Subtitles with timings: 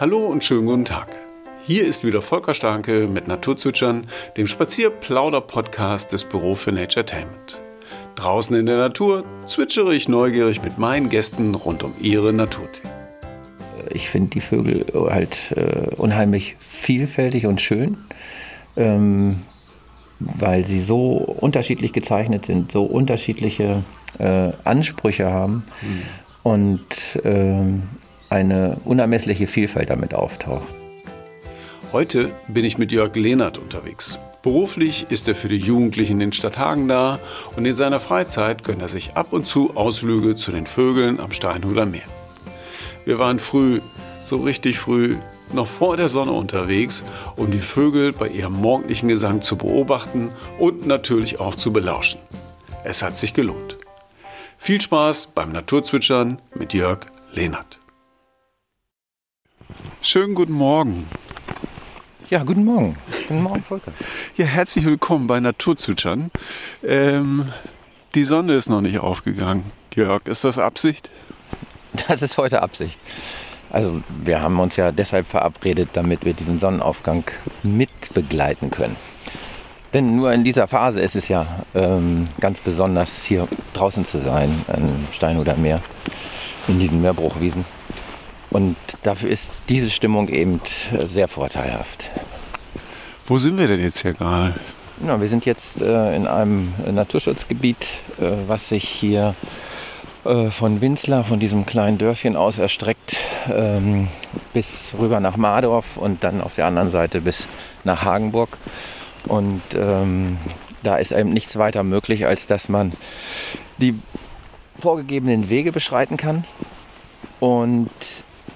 [0.00, 1.08] Hallo und schönen guten Tag.
[1.66, 4.06] Hier ist wieder Volker Starke mit Naturzwitschern,
[4.38, 7.60] dem Spazier-Plauder-Podcast des Büro für Naturetainment.
[8.14, 12.90] Draußen in der Natur zwitschere ich neugierig mit meinen Gästen rund um ihre Naturthemen.
[13.90, 17.98] Ich finde die Vögel halt äh, unheimlich vielfältig und schön,
[18.78, 19.42] ähm,
[20.18, 23.84] weil sie so unterschiedlich gezeichnet sind, so unterschiedliche
[24.18, 26.02] äh, Ansprüche haben mhm.
[26.42, 26.86] und
[27.22, 27.80] äh,
[28.30, 30.68] eine unermessliche Vielfalt damit auftaucht.
[31.92, 34.18] Heute bin ich mit Jörg Lehnert unterwegs.
[34.42, 37.18] Beruflich ist er für die Jugendlichen in Stadthagen da
[37.56, 41.32] und in seiner Freizeit gönnt er sich ab und zu Ausflüge zu den Vögeln am
[41.32, 42.04] Steinhuder Meer.
[43.04, 43.80] Wir waren früh,
[44.20, 45.16] so richtig früh,
[45.52, 47.04] noch vor der Sonne unterwegs,
[47.36, 52.20] um die Vögel bei ihrem morgendlichen Gesang zu beobachten und natürlich auch zu belauschen.
[52.84, 53.76] Es hat sich gelohnt.
[54.58, 57.00] Viel Spaß beim Naturzwitschern mit Jörg
[57.32, 57.79] Lehnert.
[60.02, 61.06] Schönen guten Morgen.
[62.30, 62.96] Ja, guten Morgen.
[63.28, 63.92] Guten Morgen, Volker.
[64.34, 66.30] Ja, herzlich willkommen bei Naturzwitschern.
[66.82, 67.52] Ähm,
[68.14, 69.62] die Sonne ist noch nicht aufgegangen.
[69.94, 71.10] Jörg, ist das Absicht?
[72.08, 72.98] Das ist heute Absicht.
[73.68, 77.24] Also wir haben uns ja deshalb verabredet, damit wir diesen Sonnenaufgang
[77.62, 78.96] mit begleiten können.
[79.92, 84.64] Denn nur in dieser Phase ist es ja ähm, ganz besonders, hier draußen zu sein,
[84.68, 85.82] am Stein oder Meer,
[86.68, 87.66] in diesen Meerbruchwiesen.
[88.50, 90.60] Und dafür ist diese Stimmung eben
[91.06, 92.10] sehr vorteilhaft.
[93.26, 94.54] Wo sind wir denn jetzt hier gerade?
[95.06, 97.86] Ja, wir sind jetzt äh, in einem Naturschutzgebiet,
[98.20, 99.34] äh, was sich hier
[100.24, 103.16] äh, von Winzler, von diesem kleinen Dörfchen aus erstreckt,
[103.48, 104.08] ähm,
[104.52, 107.48] bis rüber nach Mardorf und dann auf der anderen Seite bis
[107.84, 108.58] nach Hagenburg.
[109.26, 110.38] Und ähm,
[110.82, 112.92] da ist eben nichts weiter möglich, als dass man
[113.78, 113.94] die
[114.78, 116.44] vorgegebenen Wege beschreiten kann.
[117.38, 117.90] Und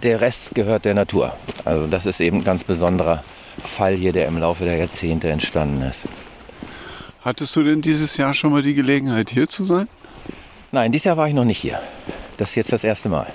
[0.02, 1.36] der Rest gehört der Natur.
[1.64, 3.24] Also das ist eben ein ganz besonderer
[3.62, 6.02] Fall hier, der im Laufe der Jahrzehnte entstanden ist.
[7.22, 9.88] Hattest du denn dieses Jahr schon mal die Gelegenheit, hier zu sein?
[10.72, 11.80] Nein, dieses Jahr war ich noch nicht hier.
[12.36, 13.26] Das ist jetzt das erste Mal.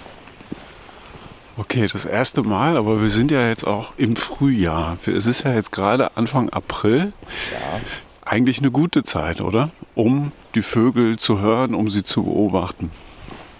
[1.58, 4.98] Okay, das erste Mal, aber wir sind ja jetzt auch im Frühjahr.
[5.06, 7.14] Es ist ja jetzt gerade Anfang April.
[7.52, 7.82] Ja.
[8.24, 9.70] Eigentlich eine gute Zeit, oder?
[9.96, 12.92] Um die Vögel zu hören, um sie zu beobachten.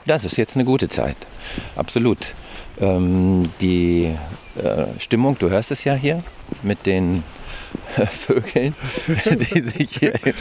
[0.06, 1.18] Das ist jetzt eine gute Zeit.
[1.76, 2.34] Absolut.
[2.80, 4.16] Ähm, die
[4.56, 6.24] äh, Stimmung, du hörst es ja hier
[6.64, 7.24] mit den
[8.12, 8.76] Vögeln,
[9.26, 10.14] die sich hier.
[10.24, 10.34] Ja,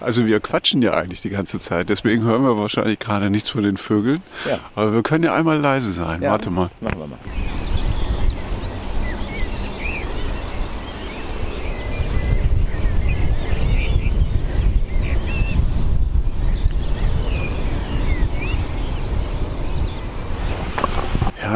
[0.00, 3.62] also wir quatschen ja eigentlich die ganze Zeit, deswegen hören wir wahrscheinlich gerade nichts von
[3.62, 4.22] den Vögeln.
[4.48, 4.60] Ja.
[4.74, 6.22] Aber wir können ja einmal leise sein.
[6.22, 6.70] Ja, Warte mal.
[6.80, 7.18] Machen wir mal.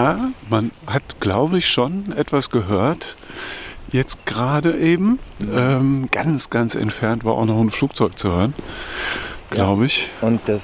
[0.05, 3.16] Ja, man hat, glaube ich, schon etwas gehört.
[3.93, 5.19] Jetzt gerade eben.
[5.41, 8.55] Ähm, ganz, ganz entfernt war auch noch ein Flugzeug zu hören,
[9.50, 10.09] glaube ich.
[10.21, 10.60] Und, das,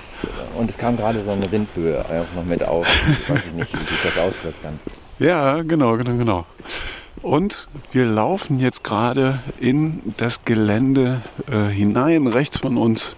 [0.57, 2.87] und es kam gerade so eine Windböe auch noch mit auf.
[3.11, 4.81] Ich weiß nicht, wie sich das auswirken kann.
[5.19, 6.47] Ja, genau, genau, genau.
[7.23, 12.27] Und wir laufen jetzt gerade in das Gelände äh, hinein.
[12.27, 13.17] Rechts von uns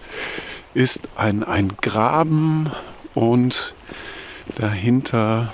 [0.73, 2.71] ist ein, ein Graben
[3.13, 3.75] und
[4.55, 5.51] dahinter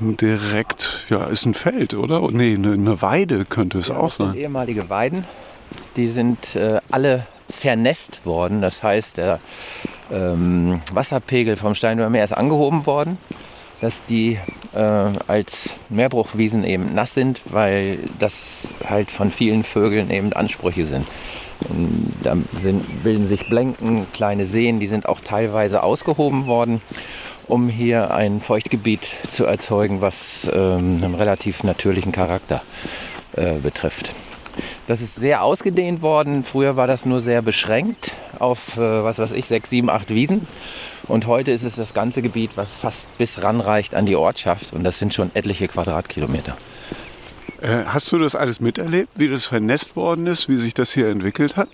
[0.00, 2.20] direkt, ja, ist ein Feld, oder?
[2.30, 4.34] Nee, eine, eine Weide könnte es ja, auch sein.
[4.34, 5.24] ehemalige Weiden,
[5.96, 8.60] die sind äh, alle vernässt worden.
[8.60, 9.40] Das heißt, der
[10.10, 13.18] ähm, Wasserpegel vom Steinhuder Meer ist angehoben worden,
[13.80, 14.38] dass die
[14.74, 21.06] äh, als Meerbruchwiesen eben nass sind, weil das halt von vielen Vögeln eben Ansprüche sind.
[21.68, 26.82] Und da sind, bilden sich Blenken, kleine Seen, die sind auch teilweise ausgehoben worden
[27.48, 32.62] um hier ein Feuchtgebiet zu erzeugen, was ähm, einen relativ natürlichen Charakter
[33.34, 34.12] äh, betrifft.
[34.86, 36.44] Das ist sehr ausgedehnt worden.
[36.44, 40.46] Früher war das nur sehr beschränkt auf, äh, was weiß ich, sechs, sieben, acht Wiesen.
[41.08, 44.72] Und heute ist es das ganze Gebiet, was fast bis ranreicht an die Ortschaft.
[44.72, 46.56] Und das sind schon etliche Quadratkilometer.
[47.60, 51.08] Äh, hast du das alles miterlebt, wie das vernässt worden ist, wie sich das hier
[51.08, 51.68] entwickelt hat?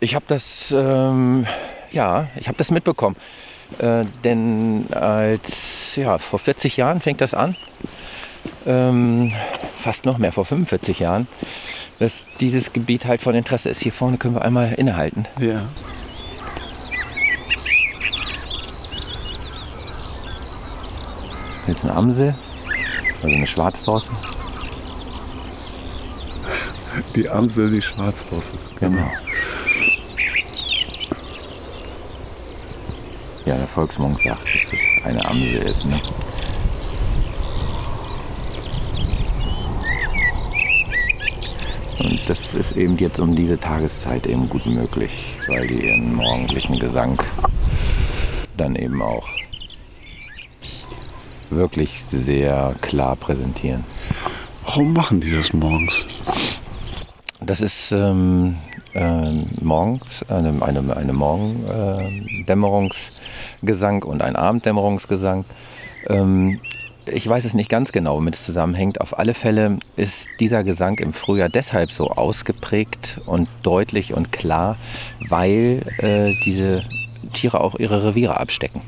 [0.00, 1.46] Ich habe das, ähm,
[1.90, 3.16] ja, ich habe das mitbekommen.
[3.78, 7.56] Äh, denn als, ja, vor 40 Jahren fängt das an,
[8.66, 9.32] ähm,
[9.76, 11.28] fast noch mehr, vor 45 Jahren,
[11.98, 13.80] dass dieses Gebiet halt von Interesse ist.
[13.82, 15.26] Hier vorne können wir einmal innehalten.
[15.38, 15.68] Ja.
[21.66, 22.34] Jetzt eine Amsel,
[23.22, 24.06] also eine Schwarzdorse.
[27.14, 28.46] Die Amsel, die Schwarzdorse.
[28.80, 29.10] Genau.
[33.48, 35.86] ja, der Volksmund sagt, dass es eine Amsel ist.
[35.86, 35.98] Ne?
[41.98, 46.78] Und das ist eben jetzt um diese Tageszeit eben gut möglich, weil die ihren morgendlichen
[46.78, 47.18] Gesang
[48.58, 49.26] dann eben auch
[51.48, 53.82] wirklich sehr klar präsentieren.
[54.64, 56.04] Warum machen die das morgens?
[57.40, 58.58] Das ist ähm,
[58.92, 63.12] äh, morgens eine, eine, eine Morgendämmerungs-
[63.62, 65.44] äh, und ein Abenddämmerungsgesang.
[66.08, 66.60] Ähm,
[67.06, 69.00] ich weiß es nicht ganz genau, womit es zusammenhängt.
[69.00, 74.76] Auf alle Fälle ist dieser Gesang im Frühjahr deshalb so ausgeprägt und deutlich und klar,
[75.28, 76.82] weil äh, diese
[77.32, 78.82] Tiere auch ihre Reviere abstecken.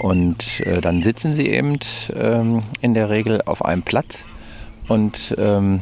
[0.00, 1.78] Und äh, dann sitzen sie eben
[2.14, 4.20] ähm, in der Regel auf einem Platz
[4.88, 5.80] und ähm,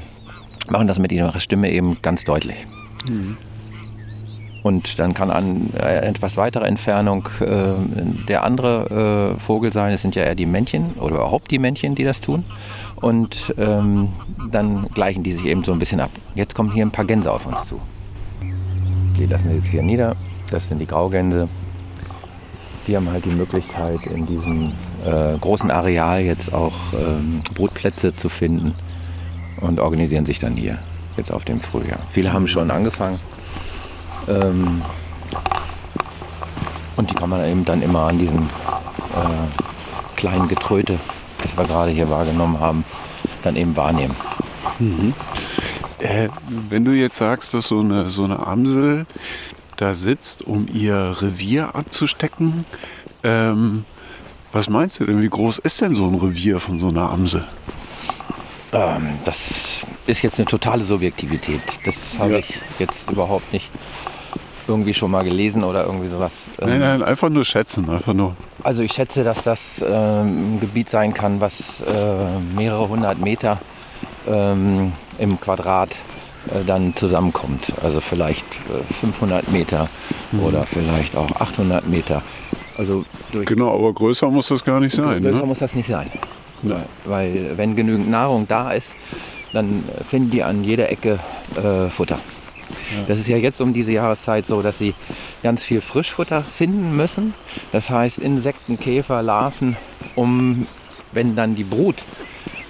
[0.69, 2.67] machen das mit ihrer Stimme eben ganz deutlich.
[3.09, 3.37] Mhm.
[4.63, 9.93] Und dann kann an äh, etwas weiterer Entfernung äh, der andere äh, Vogel sein.
[9.93, 12.45] Es sind ja eher die Männchen oder überhaupt die Männchen, die das tun.
[12.97, 14.09] Und ähm,
[14.51, 16.11] dann gleichen die sich eben so ein bisschen ab.
[16.35, 17.81] Jetzt kommen hier ein paar Gänse auf uns zu.
[19.19, 20.17] Die lassen wir jetzt hier nieder.
[20.51, 21.49] Das sind die Graugänse.
[22.87, 24.73] Die haben halt die Möglichkeit, in diesem
[25.05, 28.75] äh, großen Areal jetzt auch ähm, Brutplätze zu finden
[29.61, 30.79] und organisieren sich dann hier
[31.17, 32.01] jetzt auf dem Frühjahr.
[32.11, 33.19] Viele haben schon angefangen.
[34.29, 34.83] Ähm,
[36.97, 40.99] und die kann man eben dann immer an diesem äh, kleinen Getröte,
[41.43, 42.85] das wir gerade hier wahrgenommen haben,
[43.43, 44.15] dann eben wahrnehmen.
[44.79, 45.15] Mhm.
[45.99, 46.29] Äh,
[46.69, 49.07] wenn du jetzt sagst, dass so eine, so eine Amsel
[49.77, 52.65] da sitzt, um ihr Revier abzustecken,
[53.23, 53.85] ähm,
[54.53, 57.47] was meinst du denn, wie groß ist denn so ein Revier von so einer Amsel?
[58.73, 61.63] Ähm, das ist jetzt eine totale Subjektivität.
[61.85, 62.39] Das habe ja.
[62.39, 63.71] ich jetzt überhaupt nicht
[64.69, 66.33] irgendwie schon mal gelesen oder irgendwie sowas.
[66.61, 68.37] Nein, ähm, nein, einfach nur schätzen, einfach nur.
[68.63, 73.59] Also ich schätze, dass das ähm, ein Gebiet sein kann, was äh, mehrere hundert Meter
[74.29, 75.97] ähm, im Quadrat
[76.49, 77.73] äh, dann zusammenkommt.
[77.83, 79.89] Also vielleicht äh, 500 Meter
[80.33, 80.45] mhm.
[80.45, 82.23] oder vielleicht auch 800 Meter.
[82.79, 85.23] Also genau, aber größer muss das gar nicht sein.
[85.23, 85.47] Größer ne?
[85.47, 86.11] muss das nicht sein.
[86.63, 86.77] Ja.
[87.05, 88.95] Weil wenn genügend Nahrung da ist,
[89.53, 91.19] dann finden die an jeder Ecke
[91.57, 92.19] äh, Futter.
[93.09, 94.95] Das ist ja jetzt um diese Jahreszeit so, dass sie
[95.43, 97.35] ganz viel Frischfutter finden müssen.
[97.73, 99.77] Das heißt Insekten, Käfer, Larven,
[100.15, 100.67] um,
[101.13, 101.97] wenn dann die Brut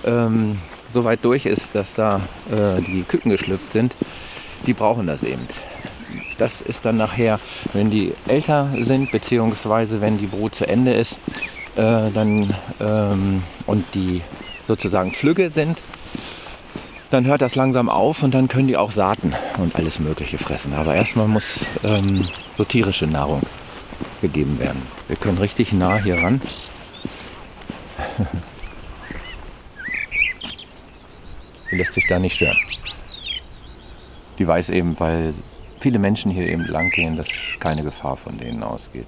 [0.05, 0.59] ähm,
[0.93, 2.21] so weit durch ist, dass da
[2.51, 3.95] äh, die Küken geschlüpft sind,
[4.67, 5.47] die brauchen das eben.
[6.39, 7.39] Das ist dann nachher,
[7.73, 11.19] wenn die älter sind, beziehungsweise wenn die Brut zu Ende ist,
[11.77, 14.23] äh, dann ähm, und die
[14.67, 15.79] sozusagen Flügge sind,
[17.11, 20.75] dann hört das langsam auf und dann können die auch Saaten und alles Mögliche fressen.
[20.75, 22.27] Aber erstmal muss ähm,
[22.57, 23.43] so tierische Nahrung
[24.21, 24.83] gegeben werden.
[25.09, 26.41] Wir können richtig nah hier ran.
[31.71, 32.57] Die lässt sich da nicht stören.
[34.39, 35.35] Die weiß eben, weil
[35.79, 37.29] viele Menschen hier eben lang gehen, dass
[37.61, 39.07] keine Gefahr von denen ausgeht.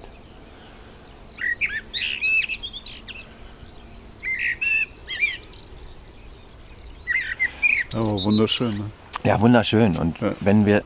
[7.95, 8.77] Aber wunderschön.
[8.77, 8.85] Ne?
[9.23, 9.97] Ja, wunderschön.
[9.97, 10.33] Und ja.
[10.39, 10.83] wenn wir.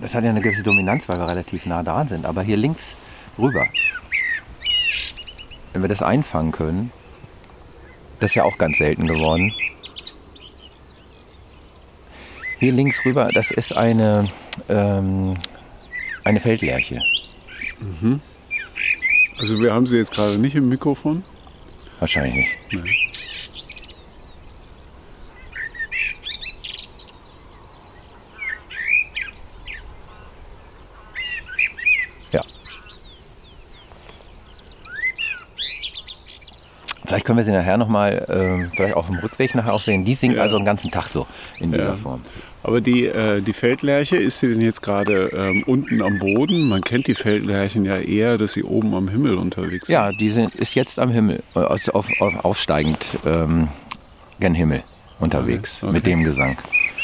[0.00, 2.24] Das hat ja eine gewisse Dominanz, weil wir relativ nah dran sind.
[2.24, 2.82] Aber hier links
[3.38, 3.66] rüber,
[5.72, 6.90] wenn wir das einfangen können,
[8.18, 9.52] das ist ja auch ganz selten geworden.
[12.58, 14.28] Hier links rüber, das ist eine,
[14.68, 15.36] ähm,
[16.24, 17.02] eine Feldlerche.
[17.80, 18.20] Mhm.
[19.38, 21.24] Also wir haben sie jetzt gerade nicht im Mikrofon?
[21.98, 22.84] Wahrscheinlich nicht.
[22.84, 23.09] Nee.
[37.10, 40.04] Vielleicht können wir sie nachher nochmal, äh, vielleicht auch im Rückweg nachher auch sehen.
[40.04, 40.42] Die singt ja.
[40.42, 41.26] also den ganzen Tag so
[41.58, 41.96] in dieser ja.
[41.96, 42.20] Form.
[42.62, 46.68] Aber die, äh, die Feldlerche, ist sie denn jetzt gerade ähm, unten am Boden?
[46.68, 49.94] Man kennt die Feldlerchen ja eher, dass sie oben am Himmel unterwegs sind.
[49.94, 51.88] Ja, die sind, ist jetzt am Himmel, äh, auf,
[52.20, 53.66] auf, aufsteigend ähm,
[54.38, 54.84] gen Himmel
[55.18, 55.86] unterwegs okay.
[55.86, 55.92] Okay.
[55.92, 56.58] mit dem Gesang.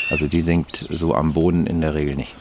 [0.08, 2.32] Also die singt so am Boden in der Regel nicht.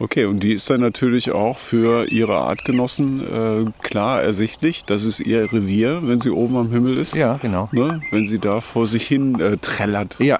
[0.00, 3.20] Okay, und die ist dann natürlich auch für ihre Artgenossen
[3.66, 4.84] äh, klar ersichtlich.
[4.84, 7.16] Das ist ihr Revier, wenn sie oben am Himmel ist.
[7.16, 7.68] Ja, genau.
[7.72, 8.00] Ne?
[8.12, 10.16] Wenn sie da vor sich hin äh, trällert.
[10.20, 10.38] Ja,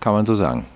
[0.00, 0.66] kann man so sagen.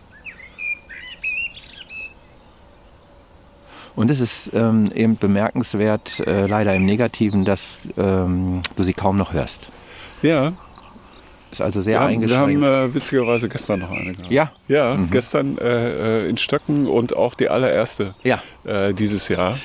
[3.97, 9.19] Und es ist ähm, eben bemerkenswert, äh, leider im Negativen, dass ähm, du sie kaum
[9.19, 9.69] noch hörst.
[10.23, 10.52] Ja,
[11.53, 12.61] ist also sehr wir eingeschränkt.
[12.61, 14.33] wir haben äh, witzigerweise gestern noch eine gehabt.
[14.33, 14.53] Ja?
[14.69, 15.11] Ja, mhm.
[15.11, 18.43] gestern äh, äh, in Stöcken und auch die allererste ja.
[18.65, 19.59] äh, dieses Jahr.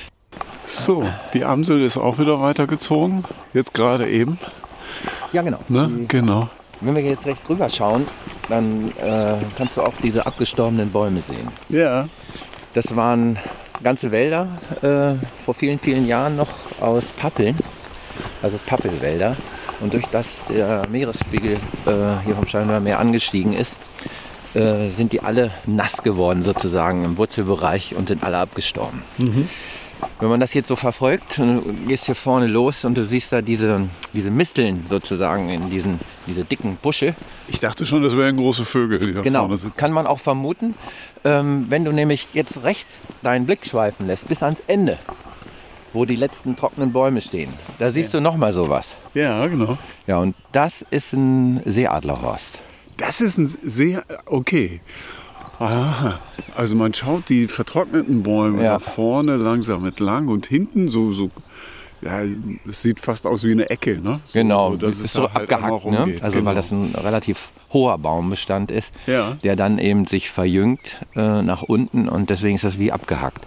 [0.64, 3.24] So, die Amsel ist auch wieder weitergezogen.
[3.54, 4.38] Jetzt gerade eben.
[5.32, 5.60] Ja, genau.
[5.68, 5.88] Ne?
[5.88, 6.50] Die, genau.
[6.80, 8.06] Wenn wir jetzt rechts rüber schauen,
[8.48, 11.48] dann äh, kannst du auch diese abgestorbenen Bäume sehen.
[11.70, 12.08] Ja.
[12.74, 13.38] Das waren
[13.82, 14.48] ganze Wälder
[14.82, 15.14] äh,
[15.44, 17.56] vor vielen, vielen Jahren noch aus Pappeln,
[18.42, 19.36] also Pappelwälder.
[19.80, 21.90] Und durch das der Meeresspiegel äh,
[22.24, 23.78] hier vom Steinhuder Meer angestiegen ist,
[24.54, 29.02] äh, sind die alle nass geworden sozusagen im Wurzelbereich und sind alle abgestorben.
[30.20, 33.40] Wenn man das jetzt so verfolgt, du gehst hier vorne los und du siehst da
[33.42, 33.82] diese,
[34.12, 37.14] diese Misteln sozusagen in diesen, diese dicken Busche.
[37.48, 39.76] Ich dachte schon, das wären große Vögel, die da Genau, vorne sitzen.
[39.76, 40.74] kann man auch vermuten.
[41.24, 44.98] Ähm, wenn du nämlich jetzt rechts deinen Blick schweifen lässt, bis ans Ende,
[45.92, 48.88] wo die letzten trockenen Bäume stehen, da siehst du nochmal sowas.
[49.14, 49.78] Ja, genau.
[50.06, 52.60] Ja, und das ist ein Seeadlerhorst.
[52.96, 54.80] Das ist ein sehr, okay.
[55.58, 56.20] Aha.
[56.56, 58.74] Also man schaut die vertrockneten Bäume Ja.
[58.74, 61.30] da vorne langsam entlang und hinten so, so
[62.00, 62.20] ja,
[62.68, 64.20] es sieht fast aus wie eine Ecke, ne?
[64.24, 66.14] So, Genau, so, dass ist so da halt abgehackt, ne?
[66.22, 66.48] also genau.
[66.50, 69.32] weil das ein relativ hoher Baumbestand ist, Ja.
[69.42, 73.44] der dann eben sich verjüngt äh, nach unten und deswegen ist das wie abgehackt.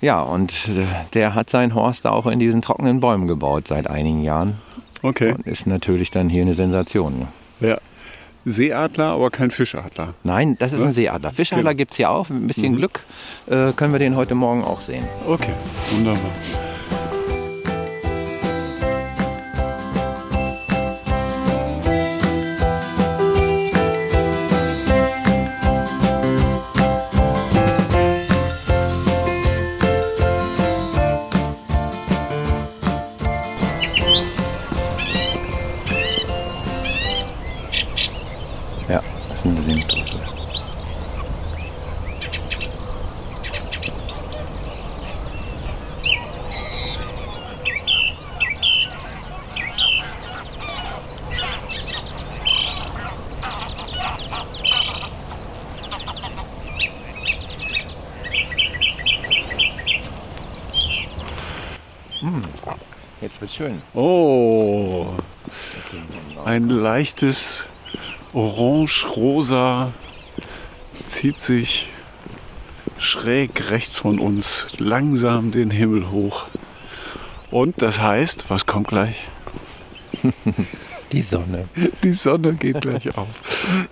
[0.00, 4.22] Ja, und äh, der hat seinen Horst auch in diesen trockenen Bäumen gebaut seit einigen
[4.22, 4.58] Jahren
[5.02, 5.32] Okay.
[5.32, 7.18] und ist natürlich dann hier eine Sensation.
[7.60, 7.68] ne?
[7.68, 7.78] Ja.
[8.44, 10.14] Seeadler, aber kein Fischadler.
[10.24, 10.86] Nein, das ist Ne?
[10.86, 11.32] ein Seeadler.
[11.32, 11.76] Fischadler Genau.
[11.76, 12.28] gibt es hier auch.
[12.30, 13.04] Mit ein bisschen Glück
[13.46, 15.04] äh, können wir den heute Morgen auch sehen.
[15.26, 15.52] Okay,
[15.90, 16.30] wunderbar.
[66.88, 67.66] Leichtes
[68.32, 69.92] Orange-Rosa
[71.04, 71.90] zieht sich
[72.96, 76.46] schräg rechts von uns langsam den Himmel hoch.
[77.50, 79.28] Und das heißt, was kommt gleich?
[81.12, 81.68] Die Sonne.
[82.02, 83.28] Die Sonne geht gleich auf.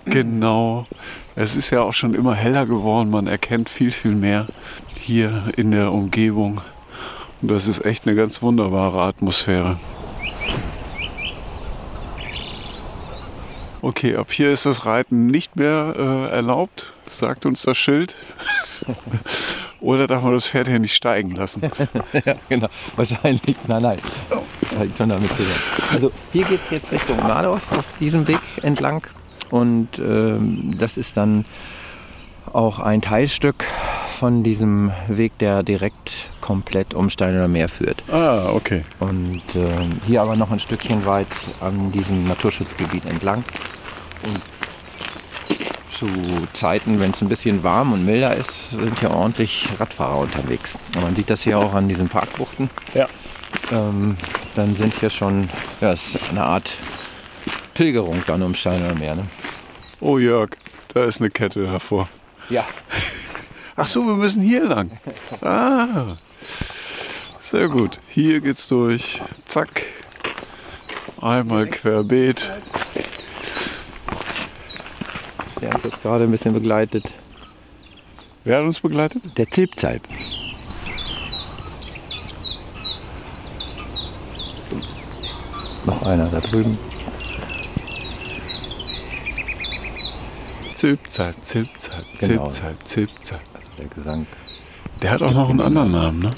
[0.05, 0.87] Genau.
[1.35, 3.11] Es ist ja auch schon immer heller geworden.
[3.11, 4.47] Man erkennt viel, viel mehr
[4.99, 6.61] hier in der Umgebung.
[7.43, 9.77] Und das ist echt eine ganz wunderbare Atmosphäre.
[13.87, 18.15] Okay, ab hier ist das Reiten nicht mehr äh, erlaubt, sagt uns das Schild.
[19.79, 21.61] Oder darf man das Pferd hier nicht steigen lassen?
[22.25, 22.67] ja, genau.
[22.97, 23.55] Wahrscheinlich.
[23.65, 23.99] Nein, nein.
[24.83, 25.61] Ich schon damit zusammen.
[25.89, 29.07] Also hier geht es jetzt Richtung Mardorf auf diesem Weg entlang.
[29.51, 31.45] Und ähm, das ist dann
[32.51, 33.63] auch ein Teilstück
[34.19, 38.03] von diesem Weg, der direkt komplett um Steiner Meer führt.
[38.11, 38.83] Ah, okay.
[38.99, 41.27] Und ähm, hier aber noch ein Stückchen weit
[41.61, 43.45] an diesem Naturschutzgebiet entlang.
[44.27, 44.41] Und
[45.97, 46.07] zu
[46.53, 50.77] Zeiten, wenn es ein bisschen warm und milder ist, sind hier ordentlich Radfahrer unterwegs.
[50.95, 52.69] Und man sieht das hier auch an diesen Parkbuchten.
[52.93, 53.07] Ja.
[53.71, 54.17] Ähm,
[54.55, 55.49] dann sind hier schon
[55.81, 56.75] ja, ist eine Art
[57.73, 59.15] Pilgerung dann um Steiner Meer.
[59.15, 59.25] Ne?
[59.99, 60.51] Oh Jörg,
[60.93, 62.07] da ist eine Kette davor.
[62.49, 62.65] Ja.
[63.75, 64.99] Ach so, wir müssen hier lang.
[65.41, 66.17] Ah,
[67.39, 67.97] sehr gut.
[68.09, 69.21] Hier geht's durch.
[69.45, 69.83] Zack.
[71.21, 72.51] Einmal querbeet.
[75.61, 77.05] Der uns jetzt gerade ein bisschen begleitet.
[78.43, 79.37] Wer hat uns begleitet?
[79.37, 80.01] Der Zilpzalp.
[85.85, 86.77] Noch einer da drüben.
[90.73, 92.49] Zilpzalp, Zilpzalp, Genau.
[92.49, 93.41] Zilpzalp, Zilpzalp.
[93.77, 94.27] Der Gesang.
[95.01, 96.29] Der hat auch noch einen anderen Namen, ne?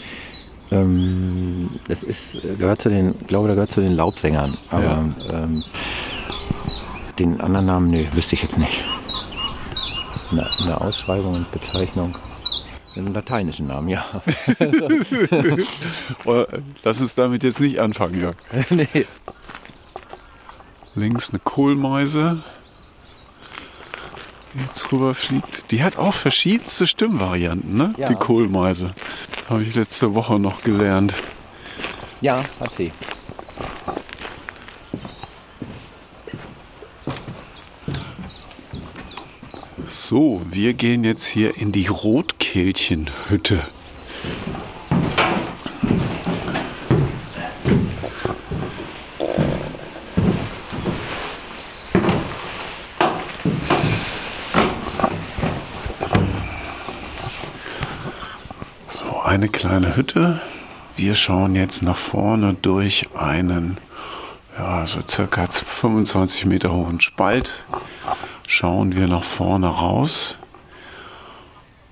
[0.71, 4.55] Ähm, das ist, gehört zu den, ich glaube, der gehört zu den Laubsängern.
[4.69, 5.63] Aber ähm,
[7.19, 8.83] den anderen Namen, nee, wüsste ich jetzt nicht.
[10.31, 12.15] In der, in der Ausschreibung und Bezeichnung.
[12.95, 14.05] Den lateinischen Namen, ja.
[16.25, 16.45] Oh,
[16.83, 18.35] Lass uns damit jetzt nicht anfangen, Jörg.
[18.69, 19.05] nee.
[20.95, 22.43] Links eine Kohlmeise,
[24.53, 25.71] die jetzt rüberfliegt.
[25.71, 27.93] Die hat auch verschiedenste Stimmvarianten, ne?
[27.97, 28.05] Ja.
[28.05, 28.93] Die Kohlmeise.
[29.49, 31.13] Habe ich letzte Woche noch gelernt.
[32.21, 32.91] Ja, hat sie.
[40.01, 43.61] So, wir gehen jetzt hier in die Rotkehlchenhütte.
[58.87, 60.39] So, eine kleine Hütte.
[60.95, 63.77] Wir schauen jetzt nach vorne durch einen,
[64.57, 67.65] ja, so circa 25 Meter hohen Spalt.
[68.51, 70.35] Schauen wir nach vorne raus.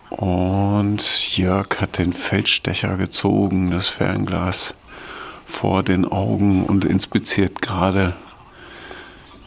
[0.09, 4.73] Und Jörg hat den Feldstecher gezogen, das Fernglas
[5.45, 8.15] vor den Augen und inspiziert gerade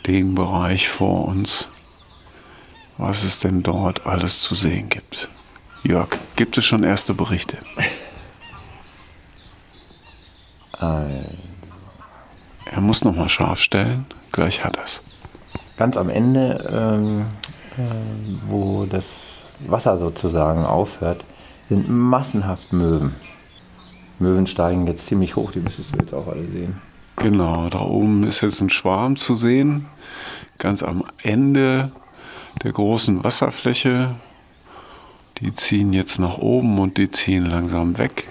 [0.07, 1.67] den Bereich vor uns,
[2.97, 5.29] was es denn dort alles zu sehen gibt.
[5.83, 7.59] Jörg, gibt es schon erste Berichte?
[10.79, 11.27] Er
[12.77, 15.03] muss noch mal scharf stellen, gleich hat er's.
[15.81, 17.25] Ganz am Ende, ähm,
[17.79, 17.83] äh,
[18.47, 19.07] wo das
[19.67, 21.25] Wasser sozusagen aufhört,
[21.71, 23.15] sind massenhaft Möwen.
[24.19, 26.83] Möwen steigen jetzt ziemlich hoch, die müsstest du jetzt auch alle sehen.
[27.17, 29.87] Genau, da oben ist jetzt ein Schwarm zu sehen,
[30.59, 31.91] ganz am Ende
[32.63, 34.17] der großen Wasserfläche.
[35.39, 38.29] Die ziehen jetzt nach oben und die ziehen langsam weg.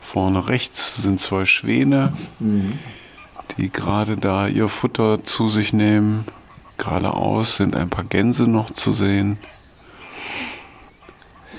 [0.00, 2.14] Vorne rechts sind zwei Schwäne,
[3.58, 6.24] die gerade da ihr Futter zu sich nehmen.
[6.78, 9.38] Geradeaus sind ein paar Gänse noch zu sehen.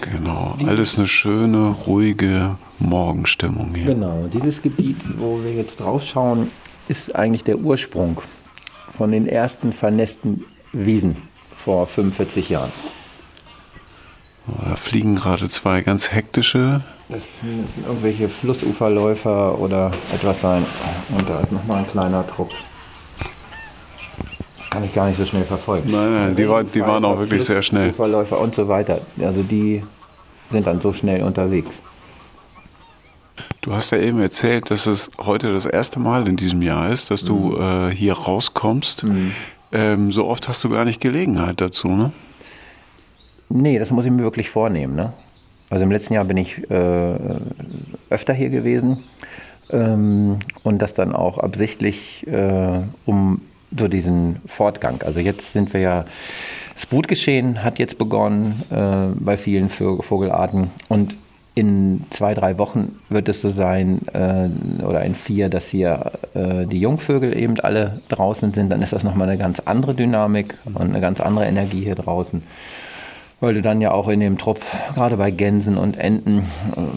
[0.02, 3.88] Genau, alles eine schöne, ruhige Morgenstimmung hier.
[3.88, 6.52] Genau, dieses Gebiet, wo wir jetzt drauf schauen,
[6.88, 8.22] ist eigentlich der Ursprung
[8.92, 11.18] von den ersten vernässten Wiesen
[11.56, 12.72] vor 45 Jahren.
[14.48, 16.82] Da fliegen gerade zwei ganz hektische.
[17.10, 20.66] Das sind, das sind irgendwelche Flussuferläufer oder etwas sein.
[21.10, 22.52] Und da ist nochmal ein kleiner Trupp.
[24.78, 25.90] Kann ich gar nicht so schnell verfolgen.
[25.90, 27.86] Nein, nein, die, die waren auch wirklich sehr schnell.
[27.86, 29.02] Flussuferläufer und so weiter.
[29.20, 29.82] Also die
[30.52, 31.72] sind dann so schnell unterwegs.
[33.62, 37.10] Du hast ja eben erzählt, dass es heute das erste Mal in diesem Jahr ist,
[37.10, 39.04] dass du äh, hier rauskommst.
[39.72, 42.12] Ähm, so oft hast du gar nicht Gelegenheit dazu, ne?
[43.50, 44.96] Nee, das muss ich mir wirklich vornehmen.
[44.96, 45.12] Ne?
[45.72, 47.16] Also im letzten Jahr bin ich äh,
[48.12, 49.04] öfter hier gewesen
[49.72, 53.42] ähm, und das dann auch absichtlich äh, um
[53.76, 55.02] so diesen Fortgang.
[55.04, 56.06] Also jetzt sind wir ja,
[56.74, 61.18] das Brutgeschehen hat jetzt begonnen äh, bei vielen Vogelarten und
[61.56, 64.48] in zwei, drei Wochen wird es so sein, äh,
[64.84, 68.72] oder in vier, dass hier äh, die Jungvögel eben alle draußen sind.
[68.72, 72.44] Dann ist das nochmal eine ganz andere Dynamik und eine ganz andere Energie hier draußen
[73.40, 74.62] weil du dann ja auch in dem Trupp,
[74.96, 76.44] gerade bei Gänsen und Enten, äh,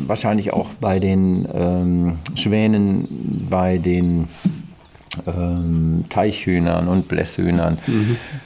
[0.06, 4.28] wahrscheinlich auch bei den ähm, Schwänen, bei den
[5.26, 7.78] ähm, Teichhühnern und Blässhühnern,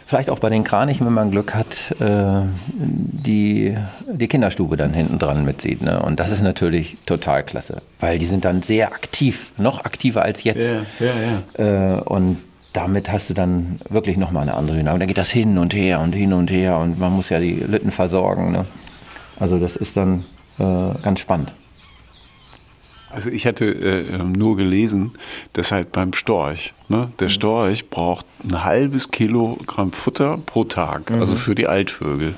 [0.06, 3.76] vielleicht auch bei den Kranichen, wenn man Glück hat, äh, die,
[4.12, 5.82] die Kinderstube dann hinten dran mitsieht.
[5.82, 6.00] Ne?
[6.00, 10.44] Und das ist natürlich total klasse, weil die sind dann sehr aktiv, noch aktiver als
[10.44, 10.70] jetzt.
[11.00, 11.06] ja,
[11.58, 11.96] ja.
[11.96, 12.38] Äh, und
[12.74, 15.00] damit hast du dann wirklich nochmal eine andere Dynamik.
[15.00, 17.52] Da geht das hin und her und hin und her und man muss ja die
[17.52, 18.52] Litten versorgen.
[18.52, 18.66] Ne?
[19.38, 20.24] Also das ist dann
[20.58, 21.52] äh, ganz spannend.
[23.14, 25.12] Also ich hatte äh, ähm, nur gelesen,
[25.53, 31.37] dass halt beim Storch, ne, der Storch braucht ein halbes Kilogramm Futter pro Tag, also
[31.37, 32.35] für die Altvögel.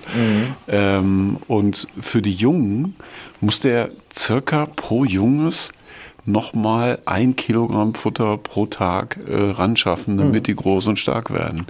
[0.69, 2.95] Ähm, und für die Jungen
[3.41, 5.71] muss der circa pro Junges
[6.27, 11.67] nochmal ein Kilogramm Futter pro Tag äh, ranschaffen, damit die groß und stark werden.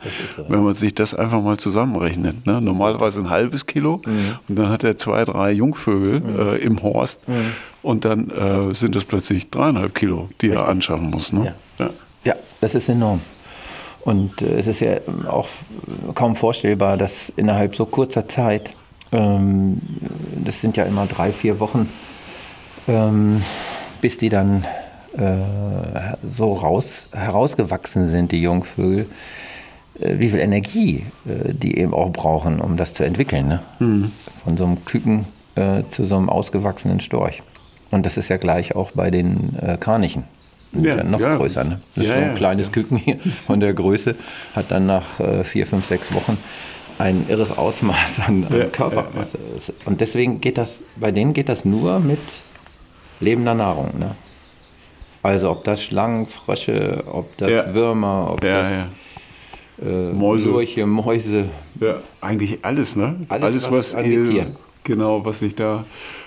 [0.48, 2.46] Wenn man sich das einfach mal zusammenrechnet.
[2.46, 2.60] Ne?
[2.60, 4.00] Normalerweise ein halbes Kilo
[4.48, 7.20] und dann hat er zwei, drei Jungvögel äh, im Horst
[7.82, 11.32] und dann äh, sind das plötzlich dreieinhalb Kilo, die er anschaffen muss.
[11.32, 11.54] Ne?
[11.78, 11.90] Ja.
[12.26, 13.20] Ja, das ist enorm.
[14.00, 15.48] Und äh, es ist ja auch
[16.14, 18.70] kaum vorstellbar, dass innerhalb so kurzer Zeit,
[19.12, 19.80] ähm,
[20.44, 21.88] das sind ja immer drei, vier Wochen,
[22.88, 23.42] ähm,
[24.00, 24.64] bis die dann
[25.16, 25.36] äh,
[26.22, 29.06] so raus, herausgewachsen sind, die Jungvögel,
[30.00, 33.48] äh, wie viel Energie äh, die eben auch brauchen, um das zu entwickeln.
[33.48, 33.62] Ne?
[34.44, 37.42] Von so einem Küken äh, zu so einem ausgewachsenen Storch.
[37.90, 39.78] Und das ist ja gleich auch bei den äh,
[40.72, 41.36] sind Ja, ja, noch ja.
[41.36, 41.64] größer.
[41.64, 41.80] Ne?
[41.94, 44.16] Das ist Ja, so ein kleines Küken hier von der Größe,
[44.54, 46.36] hat dann nach äh, vier, fünf, sechs Wochen
[46.98, 49.38] ein irres Ausmaß an, an Körpermasse.
[49.84, 52.20] Und deswegen geht das, bei denen geht das nur mit
[53.20, 53.98] lebender Nahrung.
[53.98, 54.14] Ne?
[55.22, 57.74] Also ob das Schlangen, Frösche, ob das Ja.
[57.74, 58.70] Würmer, ob Ja, das
[59.82, 59.86] ja.
[59.86, 60.50] äh, Mäuse.
[60.50, 61.48] Lurche, Mäuse.
[61.80, 63.16] ja, eigentlich alles, ne?
[63.28, 65.84] Alles, was an ihr- genau, was sich da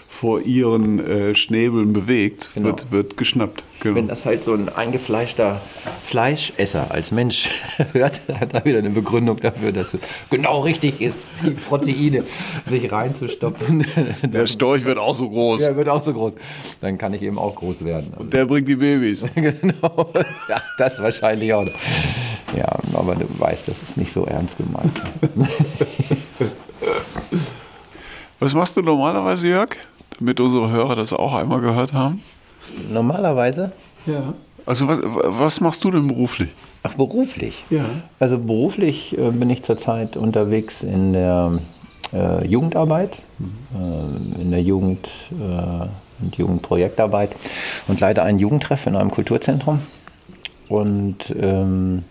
[0.10, 2.68] vor ihren äh, Schnäbeln bewegt, Genau.
[2.68, 3.64] wird, wird geschnappt.
[3.80, 3.96] Genau.
[3.96, 5.62] Wenn das halt so ein eingefleischter
[6.04, 7.50] Fleischesser als Mensch
[7.94, 12.24] hört, hat er wieder eine Begründung dafür, dass es genau richtig ist, die Proteine
[12.70, 13.86] sich reinzustopfen.
[14.24, 15.62] der Storch wird auch so groß.
[15.62, 16.34] Der wird auch so groß.
[16.82, 18.14] Dann kann ich eben auch groß werden.
[18.18, 19.26] Also, Der bringt die Babys.
[19.36, 20.12] genau.
[20.50, 21.68] Ja, das wahrscheinlich auch.
[22.56, 25.02] Ja, aber du weißt, das ist nicht so ernst gemeint.
[28.40, 29.76] Was machst du normalerweise, Jörg?
[30.20, 32.22] damit unsere Hörer das auch einmal gehört haben?
[32.92, 33.72] Normalerweise?
[34.06, 34.34] Ja.
[34.66, 36.50] Also was, was machst du denn beruflich?
[36.84, 37.64] Ach, beruflich?
[37.70, 37.86] Ja.
[38.20, 41.60] Also beruflich äh, bin ich zurzeit unterwegs in der
[42.14, 43.14] äh, Jugendarbeit,
[43.74, 45.88] äh, in der Jugend, äh,
[46.22, 47.32] und Jugendprojektarbeit
[47.88, 49.80] und leite einen Jugendtreff in einem Kulturzentrum.
[50.68, 52.04] Und ähm,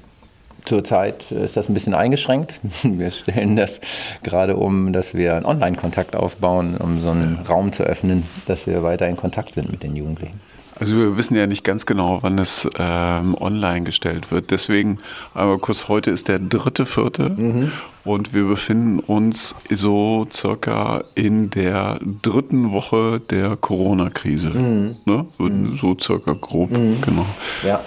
[0.65, 2.55] Zurzeit ist das ein bisschen eingeschränkt.
[2.83, 3.81] Wir stellen das
[4.23, 8.83] gerade um, dass wir einen Online-Kontakt aufbauen, um so einen Raum zu öffnen, dass wir
[8.83, 10.41] weiter in Kontakt sind mit den Jugendlichen.
[10.81, 14.51] Also wir wissen ja nicht ganz genau, wann es ähm, online gestellt wird.
[14.51, 14.99] Deswegen
[15.35, 17.73] einmal kurz, heute ist der dritte, vierte mhm.
[18.05, 24.51] und wir befinden uns so circa in der dritten Woche der Corona-Krise.
[24.51, 24.97] Mhm.
[25.05, 25.27] Ne?
[25.39, 25.79] Mhm.
[25.79, 27.01] So circa grob, mhm.
[27.01, 27.27] genau.
[27.65, 27.81] Ja.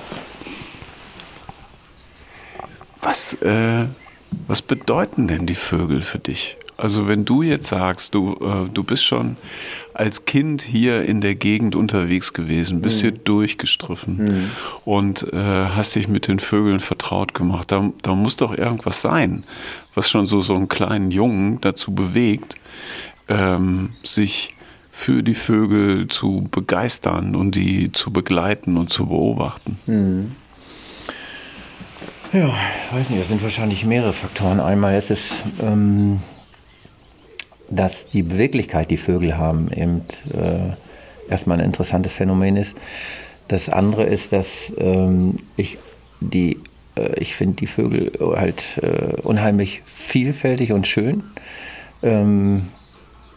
[3.01, 3.85] Was, äh,
[4.47, 6.57] was bedeuten denn die Vögel für dich?
[6.81, 9.37] Also wenn du jetzt sagst, du, äh, du bist schon
[9.93, 13.01] als Kind hier in der Gegend unterwegs gewesen, bist mhm.
[13.01, 14.51] hier durchgestriffen mhm.
[14.83, 19.43] und äh, hast dich mit den Vögeln vertraut gemacht, da, da muss doch irgendwas sein,
[19.93, 22.55] was schon so, so einen kleinen Jungen dazu bewegt,
[23.27, 24.55] ähm, sich
[24.91, 29.77] für die Vögel zu begeistern und die zu begleiten und zu beobachten.
[29.85, 30.31] Mhm.
[32.33, 34.61] Ja, ich weiß nicht, das sind wahrscheinlich mehrere Faktoren.
[34.61, 36.21] Einmal ist es, ähm,
[37.71, 40.01] dass die Beweglichkeit, die Vögel haben, eben
[40.33, 42.75] äh, erstmal ein interessantes Phänomen ist.
[43.47, 45.77] Das andere ist, dass ähm, ich
[46.19, 46.57] die
[46.95, 51.23] äh, ich finde die Vögel halt äh, unheimlich vielfältig und schön,
[52.03, 52.67] ähm,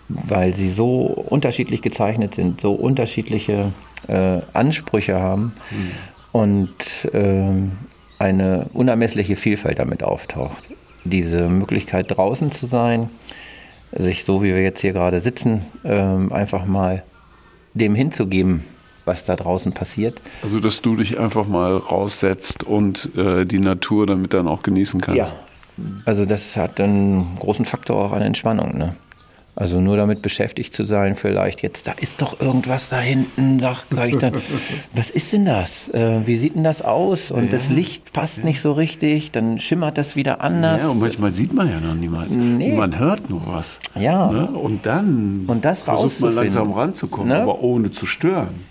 [0.08, 3.72] weil sie so unterschiedlich gezeichnet sind, so unterschiedliche
[4.08, 5.54] äh, Ansprüche haben.
[5.70, 5.90] Mhm.
[6.32, 7.72] Und ähm,
[8.18, 10.68] eine unermessliche Vielfalt damit auftaucht.
[11.04, 13.08] Diese Möglichkeit draußen zu sein,
[13.96, 17.02] sich so wie wir jetzt hier gerade sitzen, ähm, einfach mal
[17.74, 18.64] dem hinzugeben,
[19.04, 20.20] was da draußen passiert.
[20.42, 25.00] Also dass du dich einfach mal raussetzt und äh, die Natur damit dann auch genießen
[25.00, 25.18] kannst.
[25.18, 25.32] Ja,
[26.04, 28.76] also das hat einen großen Faktor auch an Entspannung.
[28.76, 28.96] Ne?
[29.56, 33.84] Also nur damit beschäftigt zu sein, vielleicht jetzt, da ist doch irgendwas da hinten, sag,
[33.88, 34.34] sag ich dann,
[34.92, 35.88] was ist denn das?
[35.90, 37.30] Äh, wie sieht denn das aus?
[37.30, 38.44] Und ja, das Licht passt ja.
[38.44, 40.82] nicht so richtig, dann schimmert das wieder anders.
[40.82, 42.34] Ja, und manchmal sieht man ja noch niemals.
[42.34, 42.72] Nee.
[42.72, 43.78] Man hört nur was.
[43.94, 44.30] Ja.
[44.32, 44.48] Ne?
[44.48, 47.42] Und dann und das versucht man langsam ranzukommen, ne?
[47.42, 48.64] aber ohne zu stören.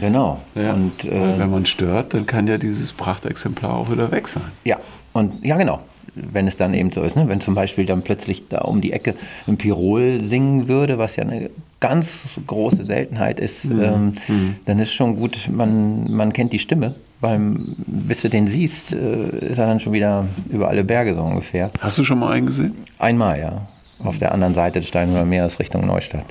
[0.00, 0.40] Genau.
[0.54, 0.72] Ja.
[0.72, 4.44] Und, äh, wenn man stört, dann kann ja dieses Prachtexemplar auch wieder weg sein.
[4.64, 4.78] Ja,
[5.12, 5.80] und ja, genau
[6.14, 7.16] wenn es dann eben so ist.
[7.16, 7.28] Ne?
[7.28, 9.14] Wenn zum Beispiel dann plötzlich da um die Ecke
[9.46, 13.82] ein Pirol singen würde, was ja eine ganz große Seltenheit ist, mhm.
[13.82, 14.56] Ähm, mhm.
[14.66, 16.94] dann ist schon gut, man, man kennt die Stimme.
[17.20, 17.38] Weil
[17.86, 21.70] bis du den siehst, äh, ist er dann schon wieder über alle Berge so ungefähr.
[21.78, 22.74] Hast du schon mal einen gesehen?
[22.98, 23.68] Einmal, ja.
[24.02, 26.24] Auf der anderen Seite des Steinhuder Meeres Richtung Neustadt.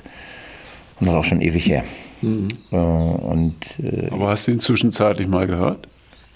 [0.98, 1.84] Und das ist auch schon ewig her.
[2.22, 2.48] Mhm.
[2.72, 5.86] Äh, und, äh, Aber hast du ihn zwischenzeitlich mal gehört?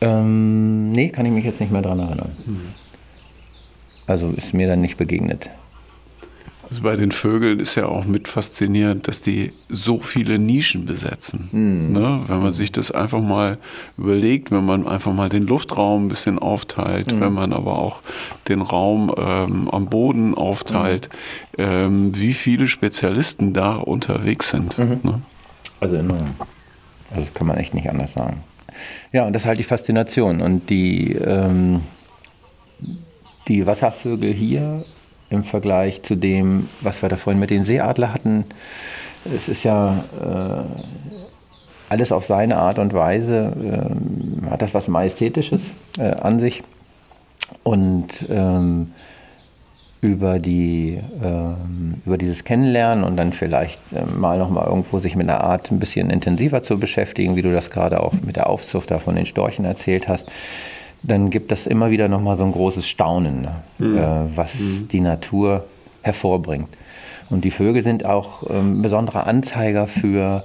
[0.01, 2.31] Ähm, nee, kann ich mich jetzt nicht mehr dran erinnern.
[4.07, 5.51] Also ist mir dann nicht begegnet.
[6.71, 11.49] Also bei den Vögeln ist ja auch mit faszinierend, dass die so viele Nischen besetzen.
[11.53, 11.93] Mhm.
[11.93, 12.23] Ne?
[12.27, 13.59] Wenn man sich das einfach mal
[13.99, 17.21] überlegt, wenn man einfach mal den Luftraum ein bisschen aufteilt, mhm.
[17.21, 18.03] wenn man aber auch
[18.49, 21.11] den Raum ähm, am Boden aufteilt,
[21.57, 21.65] mhm.
[21.65, 24.79] ähm, wie viele Spezialisten da unterwegs sind.
[24.79, 25.01] Mhm.
[25.03, 25.23] Ne?
[25.81, 26.35] Also enorm.
[27.11, 28.43] Also das kann man echt nicht anders sagen.
[29.13, 31.83] Ja, und das ist halt die Faszination und die ähm,
[33.49, 34.85] die Wasservögel hier
[35.31, 38.45] im Vergleich zu dem, was wir da vorhin mit den Seeadler hatten,
[39.35, 40.65] es ist ja äh,
[41.89, 45.61] alles auf seine Art und Weise, äh, hat das was Majestätisches
[45.99, 46.63] äh, an sich.
[47.63, 48.89] Und ähm,
[50.01, 55.29] über, die, ähm, über dieses Kennenlernen und dann vielleicht äh, mal nochmal irgendwo sich mit
[55.29, 58.91] einer Art ein bisschen intensiver zu beschäftigen, wie du das gerade auch mit der Aufzucht
[58.91, 60.31] da von den Storchen erzählt hast,
[61.07, 63.55] dann gibt das immer wieder nochmal so ein großes Staunen, ne?
[63.79, 63.99] mhm.
[63.99, 64.89] äh, was mhm.
[64.91, 65.65] die Natur
[66.03, 66.69] hervorbringt.
[67.31, 70.45] Und die Vögel sind auch ähm, besonderer Anzeiger für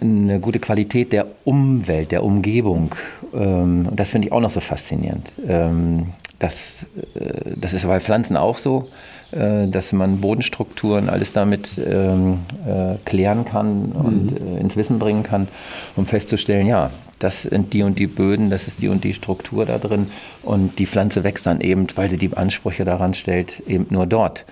[0.00, 2.94] eine gute Qualität der Umwelt, der Umgebung.
[3.34, 5.30] Ähm, und das finde ich auch noch so faszinierend.
[5.46, 8.88] Ähm, das, äh, das ist bei Pflanzen auch so,
[9.32, 14.56] äh, dass man Bodenstrukturen alles damit ähm, äh, klären kann und mhm.
[14.56, 15.48] äh, ins Wissen bringen kann,
[15.96, 19.64] um festzustellen, ja, das sind die und die Böden, das ist die und die Struktur
[19.64, 20.10] da drin.
[20.42, 24.44] Und die Pflanze wächst dann eben, weil sie die Ansprüche daran stellt, eben nur dort.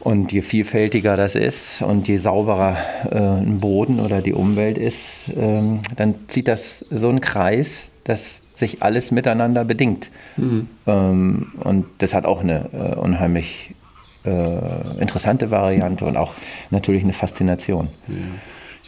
[0.00, 2.76] Und je vielfältiger das ist und je sauberer
[3.10, 8.40] äh, ein Boden oder die Umwelt ist, ähm, dann zieht das so einen Kreis, dass
[8.54, 10.10] sich alles miteinander bedingt.
[10.36, 10.68] Mhm.
[10.86, 13.74] Ähm, und das hat auch eine äh, unheimlich
[14.24, 16.34] äh, interessante Variante und auch
[16.70, 17.88] natürlich eine Faszination.
[18.06, 18.14] Ja.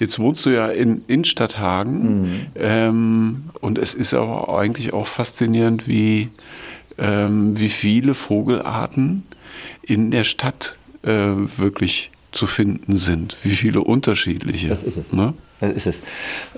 [0.00, 2.46] Jetzt wohnst du ja in, in Stadthagen Mhm.
[2.56, 6.30] ähm, und es ist aber eigentlich auch faszinierend, wie,
[6.98, 9.24] ähm, wie viele Vogelarten
[9.82, 13.36] in der Stadt äh, wirklich zu finden sind.
[13.42, 14.68] Wie viele unterschiedliche.
[14.68, 15.12] Das ist es.
[15.12, 15.34] Ne?
[15.60, 16.02] Das ist es.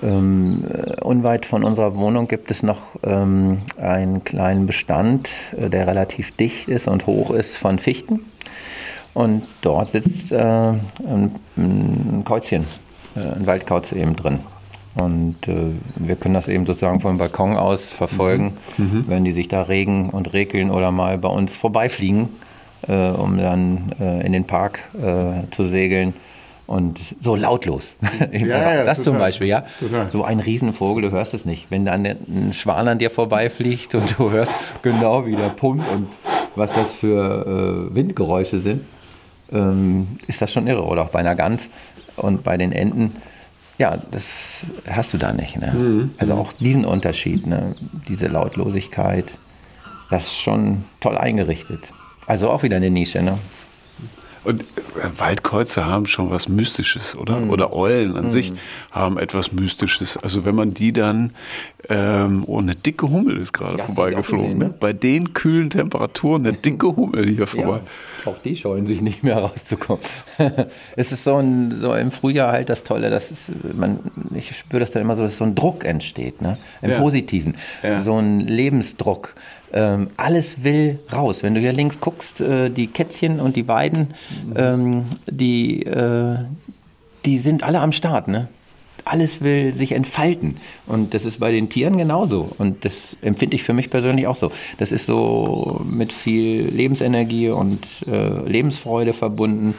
[0.01, 5.87] Ähm, äh, unweit von unserer Wohnung gibt es noch ähm, einen kleinen Bestand, äh, der
[5.87, 8.21] relativ dicht ist und hoch ist von Fichten.
[9.13, 12.65] Und dort sitzt äh, ein, ein Käuzchen,
[13.15, 14.39] ein Waldkauz eben drin.
[14.95, 19.63] Und äh, wir können das eben sozusagen vom Balkon aus verfolgen, wenn die sich da
[19.63, 22.29] regen und regeln oder mal bei uns vorbeifliegen,
[22.87, 26.13] äh, um dann äh, in den Park äh, zu segeln.
[26.65, 27.95] Und so lautlos.
[28.31, 29.19] Ja, ja, das zum total.
[29.19, 29.65] Beispiel, ja.
[29.79, 30.09] Total.
[30.09, 31.69] So ein Riesenvogel, du hörst es nicht.
[31.71, 36.07] Wenn dann ein Schwan an dir vorbeifliegt und du hörst genau, wie der pumpt und
[36.55, 38.85] was das für äh, Windgeräusche sind,
[39.51, 40.83] ähm, ist das schon irre.
[40.83, 41.69] Oder auch bei einer Gans
[42.15, 43.15] und bei den Enten.
[43.77, 45.57] Ja, das hast du da nicht.
[45.59, 45.73] Ne?
[45.73, 46.11] Mhm.
[46.17, 47.69] Also auch diesen Unterschied, ne?
[48.07, 49.37] diese Lautlosigkeit,
[50.09, 51.91] das ist schon toll eingerichtet.
[52.27, 53.21] Also auch wieder eine Nische.
[53.21, 53.37] Ne?
[54.43, 54.65] Und äh,
[55.17, 57.39] Waldkreuze haben schon was Mystisches, oder?
[57.39, 57.49] Mhm.
[57.49, 58.51] Oder Eulen an sich
[58.91, 60.17] haben etwas Mystisches.
[60.17, 61.31] Also wenn man die dann,
[61.89, 64.45] ähm, oh, eine dicke Hummel ist gerade Ja, vorbeigeflogen.
[64.45, 64.65] auch gesehen, ne?
[64.65, 64.73] ne?
[64.79, 67.81] Bei den kühlen Temperaturen eine dicke Hummel hier vorbei.
[68.25, 70.03] Ja, auch die scheuen sich nicht mehr rauszukommen.
[70.95, 73.99] es ist so, ein, so im Frühjahr halt das Tolle, dass es, man,
[74.35, 76.57] ich spüre das dann immer so, dass so ein Druck entsteht, ne?
[76.81, 76.99] im Ja.
[76.99, 77.55] Positiven.
[77.81, 77.99] Ja.
[77.99, 79.35] So ein Lebensdruck.
[79.73, 81.41] Ähm, alles will raus.
[81.41, 84.13] Wenn du hier links guckst, äh, die Kätzchen und die Weiden,
[84.55, 86.37] ähm, die, äh,
[87.25, 88.27] die sind alle am Start.
[88.27, 88.49] Ne?
[89.03, 90.57] Alles will sich entfalten.
[90.85, 92.51] Und das ist bei den Tieren genauso.
[92.57, 94.51] Und das empfinde ich für mich persönlich auch so.
[94.77, 99.73] Das ist so mit viel Lebensenergie und äh, Lebensfreude verbunden.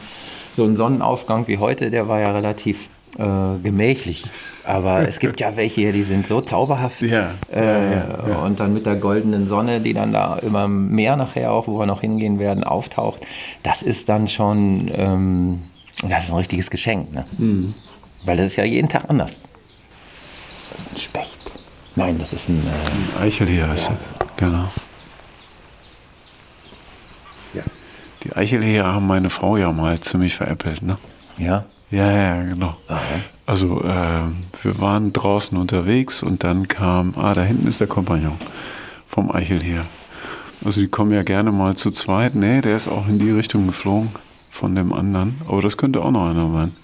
[0.57, 4.25] So ein Sonnenaufgang wie heute, der war ja relativ äh, gemächlich.
[4.63, 7.01] Aber es gibt ja welche hier, die sind so zauberhaft.
[7.01, 8.35] Ja, Äh, ja, ja, ja.
[8.39, 11.85] Und dann mit der goldenen Sonne, die dann da immer mehr nachher auch, wo wir
[11.85, 13.25] noch hingehen werden, auftaucht.
[13.63, 15.61] Das ist dann schon, ähm,
[16.07, 17.11] das ist ein richtiges Geschenk.
[17.13, 17.25] Ne?
[17.37, 17.73] Mhm.
[18.25, 19.35] Weil das ist ja jeden Tag anders.
[20.71, 21.45] Das ist ein Specht.
[21.95, 22.61] Nein, das ist ein.
[23.19, 23.97] Äh, Eichel hier ist er.
[24.35, 24.69] Genau.
[27.53, 27.61] Ja.
[28.23, 30.97] Die Eichelheer haben meine Frau ja mal ziemlich veräppelt, ne?
[31.37, 31.65] ja.
[31.91, 32.75] Ja, ja, genau.
[32.87, 33.01] Aha.
[33.45, 38.37] Also ähm, wir waren draußen unterwegs und dann kam, ah, da hinten ist der Kompagnon
[39.07, 39.85] vom Eichelheer.
[40.63, 42.33] Also die kommen ja gerne mal zu zweit.
[42.33, 44.09] Nee, der ist auch in die Richtung geflogen
[44.49, 45.39] von dem anderen.
[45.47, 46.75] Aber das könnte auch noch einer sein.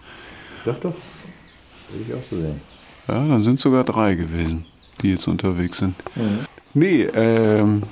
[0.65, 0.93] Doch, doch.
[1.89, 2.61] Würde ich auch so sehen.
[3.07, 4.65] Ja, dann sind sogar drei gewesen,
[5.01, 5.95] die jetzt unterwegs sind.
[6.73, 7.83] Nee, ähm,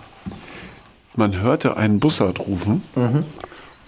[1.16, 2.84] man hörte einen Bussard rufen.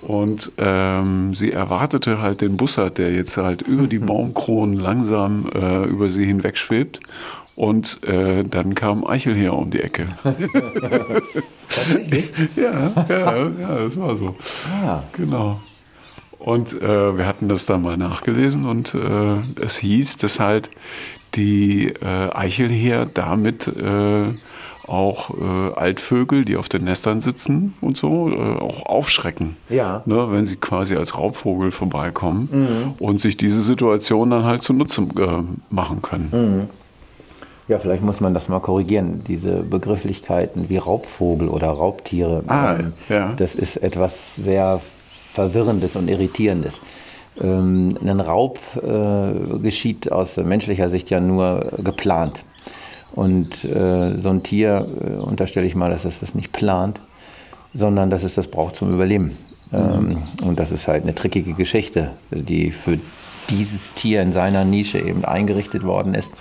[0.02, 5.84] Und ähm, sie erwartete halt den Bussard, der jetzt halt über die Baumkronen langsam äh,
[5.84, 7.00] über sie hinwegschwebt.
[7.56, 10.08] Und äh, dann kam Eichelheer um die Ecke.
[12.56, 14.36] ja, ja, ja, das war so.
[14.84, 15.04] Ah.
[15.14, 15.60] Genau.
[16.42, 20.72] Und äh, wir hatten das dann mal nachgelesen und äh, es hieß, dass halt
[21.36, 24.30] die äh, Eichelheer damit äh,
[24.92, 29.56] auch äh, Altvögel, die auf den Nestern sitzen und so, äh, auch aufschrecken.
[29.70, 30.02] Ja.
[30.06, 35.44] Ne, wenn sie quasi als Raubvogel vorbeikommen und sich diese Situation dann halt zunutze äh,
[35.70, 36.70] machen können.
[37.68, 39.24] Ja, vielleicht muss man das mal korrigieren.
[39.28, 43.34] Diese Begrifflichkeiten wie Raubvogel oder Raubtiere, Ah, ähm, ja.
[43.38, 44.82] das ist etwas sehr
[45.32, 46.82] Verwirrendes und Irritierendes.
[47.40, 52.42] Ähm, ein Raub äh, geschieht aus menschlicher Sicht ja nur geplant.
[53.14, 57.00] Und äh, so ein Tier, äh, unterstelle ich mal, dass es das nicht plant,
[57.74, 59.32] sondern dass es das braucht zum Überleben.
[59.74, 62.98] Ähm, und das ist halt eine trickige Geschichte, die für
[63.50, 66.32] dieses Tier in seiner Nische eben eingerichtet worden ist.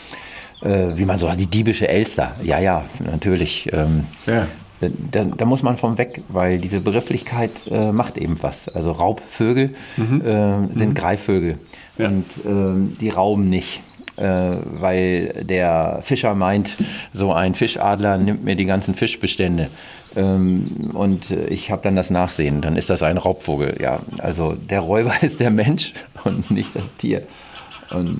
[0.62, 2.36] Äh, wie man so die diebische Elster.
[2.42, 3.68] Ja, ja, natürlich.
[3.72, 4.46] Ähm, Ja.
[5.10, 8.68] da, da muss man vom weg, weil diese Begrifflichkeit äh, macht eben was.
[8.68, 11.58] Also Raubvögel äh, sind Greifvögel
[11.98, 12.08] Ja.
[12.08, 13.80] und ähm, die rauben nicht.
[14.20, 16.76] Äh, weil der Fischer meint,
[17.14, 19.68] so ein Fischadler nimmt mir die ganzen Fischbestände
[20.14, 23.78] ähm, und ich habe dann das Nachsehen, dann ist das ein Raubvogel.
[23.80, 27.22] Ja, also der Räuber ist der Mensch und nicht das Tier.
[27.88, 28.12] Also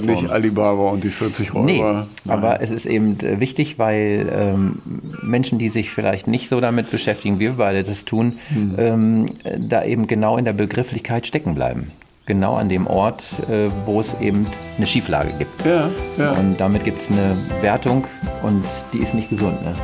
[0.00, 0.06] Form.
[0.06, 1.64] nicht Alibaba und die 40 Räuber.
[1.64, 2.08] Nee, Nein.
[2.24, 4.80] aber es ist eben äh, wichtig, weil ähm,
[5.22, 8.74] Menschen, die sich vielleicht nicht so damit beschäftigen, wie wir beide das tun, Hm.
[8.78, 11.92] ähm, äh, da eben genau in der Begrifflichkeit stecken bleiben
[12.26, 15.64] genau an dem Ort, äh, wo es eben eine Schieflage gibt.
[15.64, 16.32] Ja, ja.
[16.32, 18.04] Und damit gibt es eine Wertung
[18.42, 19.62] und die ist nicht gesund.
[19.64, 19.74] Ne?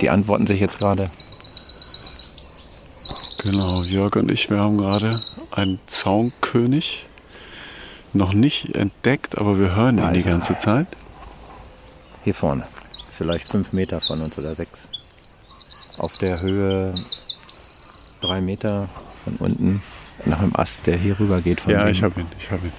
[0.00, 1.10] Die antworten sich jetzt gerade.
[3.42, 5.22] Genau, Jörg und ich, wir haben gerade
[5.52, 7.06] einen Zaunkönig
[8.12, 10.86] noch nicht entdeckt, aber wir hören ihn die ganze Zeit.
[12.24, 12.66] Hier vorne.
[13.12, 14.78] Vielleicht fünf Meter von uns oder sechs.
[15.98, 16.92] Auf der Höhe
[18.20, 18.88] drei Meter
[19.24, 19.82] von unten
[20.26, 21.60] nach dem Ast, der hier rüber geht.
[21.60, 22.72] Von Ja, ich habe ihn, ich habe ihn.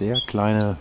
[0.00, 0.78] Der kleine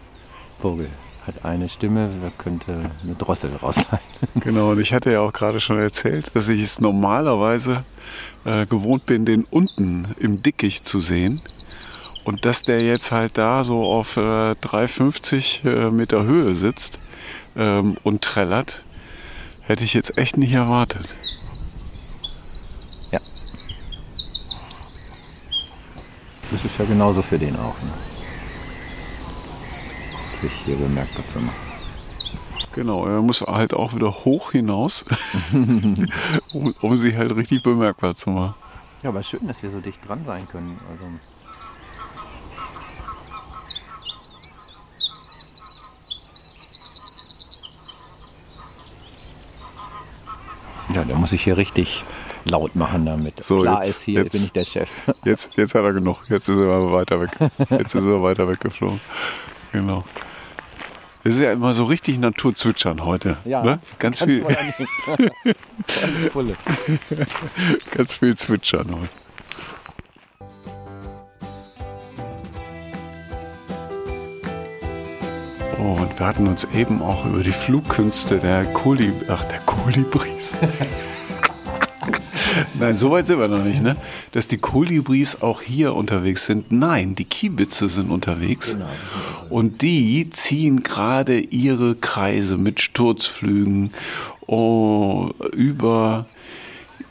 [0.60, 0.90] Vogel
[1.36, 4.00] hat eine Stimme, da könnte eine Drossel raus sein.
[4.42, 7.84] Genau, und ich hatte ja auch gerade schon erzählt, dass ich es normalerweise
[8.46, 11.40] äh, gewohnt bin, den unten im Dickicht zu sehen.
[12.24, 17.00] Und dass der jetzt halt da so auf äh, 350 äh, Meter Höhe sitzt
[17.56, 18.84] ähm, und trällert,
[19.62, 21.10] hätte ich jetzt echt nicht erwartet.
[23.12, 23.20] Ja.
[26.52, 27.76] Das ist ja genauso für den auch.
[27.82, 28.11] Ne?
[30.42, 31.56] Sich hier bemerkbar zu machen.
[32.74, 35.06] Genau, er muss halt auch wieder hoch hinaus,
[36.54, 38.56] um, um sich halt richtig bemerkbar zu machen.
[39.04, 40.80] Ja, aber schön, dass wir so dicht dran sein können.
[40.90, 41.04] Also
[50.94, 52.04] ja, der muss sich hier richtig
[52.44, 53.44] laut machen damit.
[53.44, 54.90] So, Klar jetzt- ist, hier jetzt- bin ich der Chef.
[55.24, 56.18] Jetzt, jetzt hat er genug.
[56.28, 57.38] Jetzt ist er aber weiter weg.
[57.70, 59.00] Jetzt ist er weiter weggeflogen.
[59.72, 60.04] Genau.
[61.24, 63.38] Es ist ja immer so richtig Naturzwitschern heute.
[63.64, 63.80] ne?
[64.00, 64.44] Ganz viel,
[66.34, 66.56] Pulle.
[67.92, 69.14] ganz viel Zwitschern heute.
[75.80, 80.54] Oh, und wir hatten uns eben auch über die Flugkünste der Kolib ach, der Kolibris.
[82.80, 83.96] Nein, so weit sind wir noch nicht, ne?
[84.32, 86.72] Dass die Kolibris auch hier unterwegs sind.
[86.72, 88.78] Nein, die Kiebitze sind unterwegs.
[89.52, 93.92] Und die ziehen gerade ihre Kreise mit Sturzflügen
[94.48, 96.26] oh, über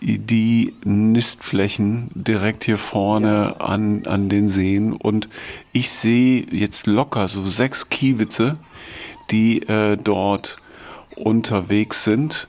[0.01, 4.95] die Nistflächen direkt hier vorne an, an den Seen.
[4.95, 5.29] Und
[5.73, 8.57] ich sehe jetzt locker so sechs Kiebitze,
[9.31, 10.57] die äh, dort
[11.17, 12.49] unterwegs sind.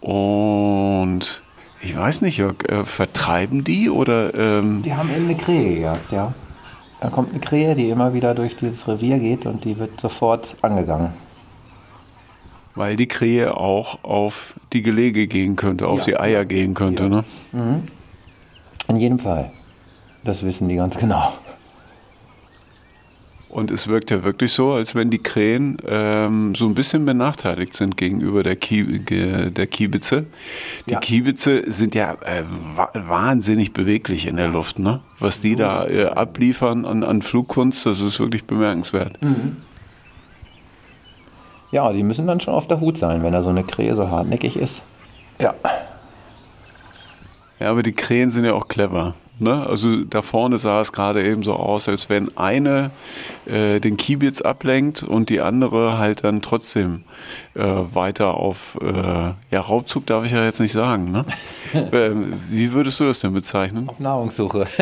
[0.00, 1.42] Und
[1.80, 6.10] ich weiß nicht, Jörg, äh, vertreiben die oder ähm, Die haben eben eine Krähe gejagt,
[6.10, 6.34] ja.
[7.02, 10.54] Da kommt eine Krähe, die immer wieder durch dieses Revier geht und die wird sofort
[10.62, 11.10] angegangen.
[12.74, 16.04] weil die Krähe auch auf die Gelege gehen könnte, auf Ja.
[16.06, 17.22] die Eier gehen könnte, ne?
[18.88, 19.50] In jedem Fall.
[20.24, 21.34] Das wissen die ganz genau.
[23.52, 27.74] Und es wirkt ja wirklich so, als wenn die Krähen ähm, so ein bisschen benachteiligt
[27.74, 28.98] sind gegenüber der, Kie
[29.50, 30.24] der Kiebitze.
[30.88, 31.00] Die Ja.
[31.00, 34.78] Kiebitze sind ja äh, wa wahnsinnig beweglich in der Luft.
[34.78, 35.00] Ne?
[35.18, 39.18] Was die da äh, abliefern an, an Flugkunst, das ist wirklich bemerkenswert.
[41.72, 44.08] Ja, die müssen dann schon auf der Hut sein, wenn da so eine Krähe so
[44.10, 44.80] hartnäckig ist.
[45.38, 45.54] Ja.
[47.58, 49.14] Ja, aber die Krähen sind ja auch clever.
[49.38, 49.66] Ne?
[49.66, 52.90] Also da vorne sah es gerade eben so aus, als wenn eine
[53.46, 57.02] äh, den Kiebitz ablenkt und die andere halt dann trotzdem
[57.54, 61.10] äh, weiter auf, äh, ja, Raubzug darf ich ja jetzt nicht sagen.
[61.10, 61.24] Ne?
[61.92, 63.88] ähm, wie würdest du das denn bezeichnen?
[63.88, 64.66] Auf Nahrungssuche.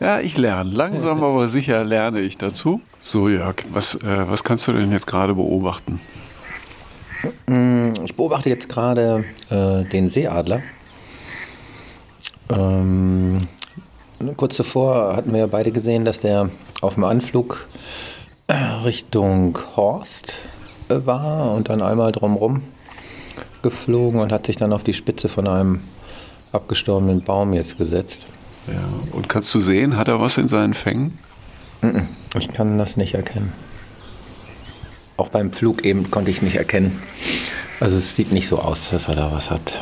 [0.00, 0.70] Ja, ich lerne.
[0.70, 2.80] Langsam aber sicher lerne ich dazu.
[3.00, 6.00] So, Jörg, was, äh, was kannst du denn jetzt gerade beobachten?
[8.04, 10.62] Ich beobachte jetzt gerade äh, den Seeadler.
[12.50, 13.48] Ähm,
[14.36, 17.66] kurz zuvor hatten wir ja beide gesehen, dass der auf dem Anflug
[18.84, 20.34] Richtung Horst
[20.88, 22.62] äh, war und dann einmal drumrum
[23.62, 25.80] geflogen und hat sich dann auf die Spitze von einem
[26.52, 28.24] abgestorbenen Baum jetzt gesetzt.
[28.66, 31.18] Ja, und kannst du sehen, hat er was in seinen Fängen?
[32.38, 33.52] Ich kann das nicht erkennen.
[35.16, 37.00] Auch beim Flug eben konnte ich es nicht erkennen.
[37.80, 39.74] Also es sieht nicht so aus, dass er da was hat.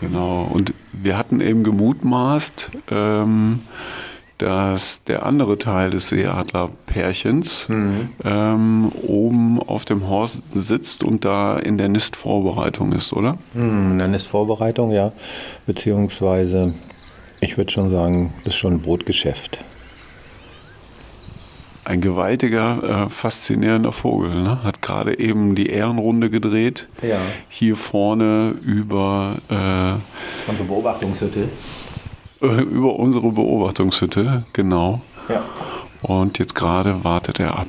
[0.00, 0.48] Genau.
[0.50, 3.60] Und wir hatten eben gemutmaßt, ähm,
[4.38, 7.68] dass der andere Teil des Seeadlerpärchens
[8.24, 13.36] ähm, oben auf dem Horst sitzt und da in der Nistvorbereitung ist, oder?
[13.52, 15.12] Hm, dann ist Vorbereitung, ja.
[15.66, 16.72] Beziehungsweise,
[17.40, 19.58] ich würde schon sagen, das ist schon ein Brotgeschäft.
[21.84, 24.42] Ein gewaltiger, äh, faszinierender Vogel.
[24.42, 24.62] Ne?
[24.62, 26.88] Hat gerade eben die Ehrenrunde gedreht.
[27.02, 27.18] Ja.
[27.48, 29.94] Hier vorne über, äh,
[30.50, 31.48] Unsere Beobachtungshütte.
[32.42, 35.00] äh, über unsere Beobachtungshütte, genau.
[35.28, 35.42] Ja.
[36.02, 37.68] Und jetzt gerade wartet er ab.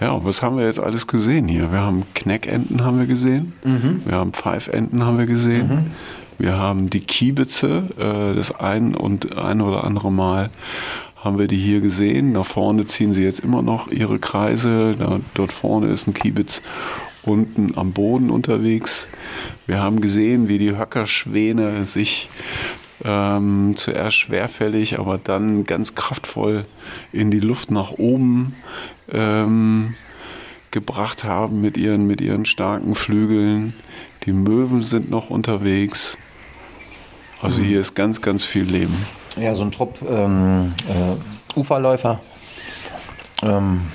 [0.00, 1.70] Ja, und was haben wir jetzt alles gesehen hier?
[1.72, 3.52] Wir haben Kneckenten haben wir gesehen,
[4.04, 5.92] wir haben Pfeifenten haben wir gesehen,
[6.38, 10.50] Wir haben die Kiebitze, äh, das ein und ein oder andere Mal
[11.16, 12.34] haben wir die hier gesehen.
[12.34, 14.96] Da vorne ziehen sie jetzt immer noch ihre Kreise.
[14.98, 16.62] Da, dort vorne ist ein Kiebitz
[17.22, 19.06] unten am Boden unterwegs.
[19.66, 22.28] Wir haben gesehen, wie die Höckerschwäne sich
[23.04, 26.64] ähm, zuerst schwerfällig, aber dann ganz kraftvoll
[27.12, 28.54] in die Luft nach oben
[29.12, 29.94] ähm,
[30.70, 33.74] gebracht haben mit ihren, mit ihren starken Flügeln.
[34.24, 36.16] Die Möwen sind noch unterwegs.
[37.40, 37.64] Also mhm.
[37.64, 38.96] hier ist ganz, ganz viel Leben.
[39.36, 42.20] Ja, so ein Trupp ähm, äh, Uferläufer.
[43.42, 43.88] Ähm,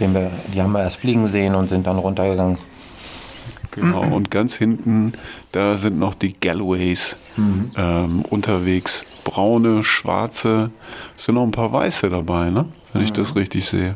[0.00, 2.58] den wir, die haben wir erst fliegen sehen und sind dann runtergegangen.
[3.72, 5.12] Genau, und ganz hinten,
[5.52, 7.70] da sind noch die Galloways mhm.
[7.76, 9.04] ähm, unterwegs.
[9.22, 10.70] Braune, schwarze,
[11.16, 12.66] sind noch ein paar weiße dabei, ne?
[12.92, 13.04] wenn mhm.
[13.04, 13.94] ich das richtig sehe.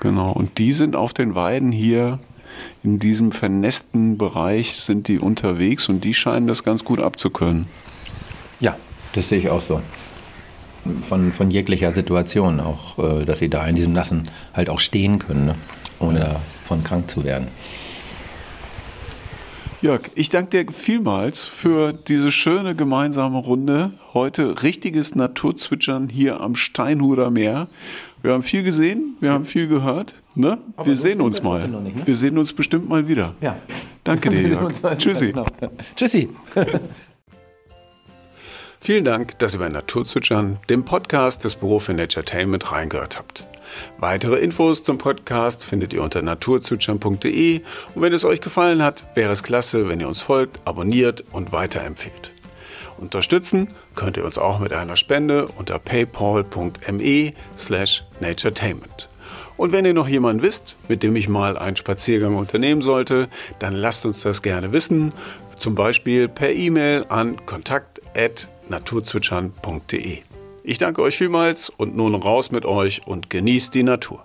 [0.00, 2.18] Genau, und die sind auf den Weiden hier
[2.82, 7.66] in diesem vernässten Bereich sind die unterwegs und die scheinen das ganz gut abzukönnen.
[8.60, 8.76] Ja,
[9.12, 9.80] das sehe ich auch so.
[11.06, 15.18] Von, von jeglicher Situation auch, äh, dass sie da in diesem Nassen halt auch stehen
[15.18, 15.54] können, ne?
[15.98, 17.48] ohne davon krank zu werden.
[19.82, 23.92] Jörg, ich danke dir vielmals für diese schöne gemeinsame Runde.
[24.12, 27.66] Heute richtiges Naturzwitschern hier am Steinhuder Meer.
[28.20, 30.16] Wir haben viel gesehen, wir haben viel gehört.
[30.34, 30.58] Ne?
[30.82, 31.66] Wir sehen uns mal.
[31.66, 32.06] Nicht, ne?
[32.06, 33.34] Wir sehen uns bestimmt mal wieder.
[33.40, 33.56] Ja.
[34.04, 34.72] Danke dir, Jörg.
[34.98, 35.32] Tschüssi.
[35.32, 35.46] Genau.
[35.96, 36.28] Tschüssi.
[38.82, 43.46] Vielen Dank, dass ihr bei Naturzwitschern, dem Podcast des Büro für Naturetainment, reingehört habt.
[43.98, 47.60] Weitere Infos zum Podcast findet ihr unter naturzwitschern.de
[47.94, 51.52] und wenn es euch gefallen hat, wäre es klasse, wenn ihr uns folgt, abonniert und
[51.52, 52.32] weiterempfehlt.
[52.96, 59.09] Unterstützen könnt ihr uns auch mit einer Spende unter paypal.me slash naturetainment.
[59.60, 63.74] Und wenn ihr noch jemanden wisst, mit dem ich mal einen Spaziergang unternehmen sollte, dann
[63.74, 65.12] lasst uns das gerne wissen,
[65.58, 70.18] zum Beispiel per E-Mail an kontakt.naturzwitschern.de.
[70.64, 74.24] Ich danke euch vielmals und nun raus mit euch und genießt die Natur.